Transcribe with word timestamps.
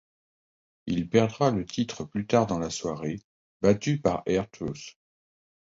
Il 0.87 1.07
perdra 1.07 1.51
le 1.51 1.63
titre 1.63 2.05
plus 2.05 2.25
tard 2.25 2.47
dans 2.47 2.57
la 2.57 2.71
soirée, 2.71 3.21
battu 3.61 3.99
par 4.01 4.23
R-Truth. 4.27 4.97